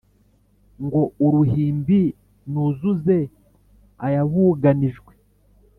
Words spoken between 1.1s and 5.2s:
uruhimbi nuzuze ayabuganijwe